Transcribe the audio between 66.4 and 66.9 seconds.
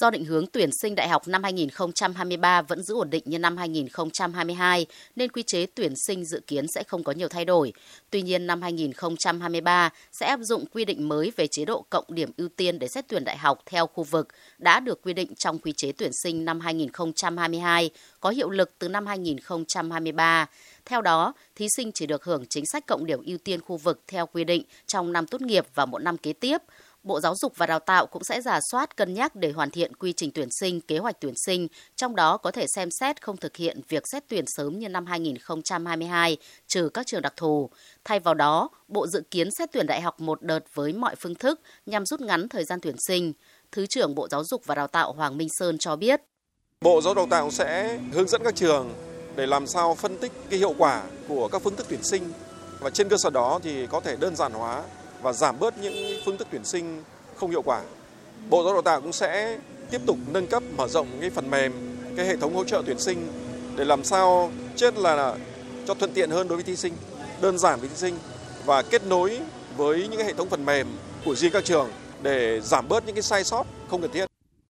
đối với thí